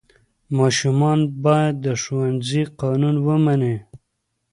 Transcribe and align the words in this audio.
ماشومان 0.57 1.19
باید 1.45 1.75
د 1.85 1.87
ښوونځي 2.01 2.63
قانون 2.81 3.15
ومني. 3.27 3.75